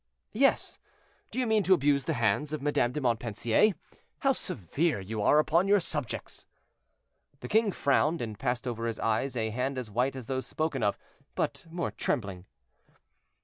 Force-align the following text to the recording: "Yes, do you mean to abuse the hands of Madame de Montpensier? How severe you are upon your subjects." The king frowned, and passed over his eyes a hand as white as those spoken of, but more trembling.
"Yes, 0.33 0.79
do 1.29 1.37
you 1.37 1.45
mean 1.45 1.61
to 1.61 1.75
abuse 1.75 2.05
the 2.05 2.15
hands 2.15 2.53
of 2.53 2.61
Madame 2.63 2.91
de 2.91 2.99
Montpensier? 2.99 3.75
How 4.21 4.33
severe 4.33 4.99
you 4.99 5.21
are 5.21 5.37
upon 5.37 5.67
your 5.67 5.79
subjects." 5.79 6.47
The 7.41 7.47
king 7.47 7.71
frowned, 7.71 8.19
and 8.19 8.39
passed 8.39 8.65
over 8.65 8.87
his 8.87 8.97
eyes 8.99 9.35
a 9.35 9.51
hand 9.51 9.77
as 9.77 9.91
white 9.91 10.15
as 10.15 10.25
those 10.25 10.47
spoken 10.47 10.81
of, 10.81 10.97
but 11.35 11.67
more 11.69 11.91
trembling. 11.91 12.45